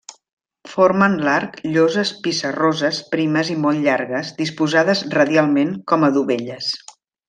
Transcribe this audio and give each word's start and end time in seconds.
Formen 0.69 1.17
l'arc 1.27 1.59
lloses 1.75 2.13
pissarroses 2.27 3.03
primes 3.13 3.53
i 3.57 3.61
molt 3.67 3.87
llargues 3.87 4.35
disposades 4.43 5.07
radialment 5.19 5.75
com 5.93 6.11
a 6.11 6.15
dovelles. 6.21 6.77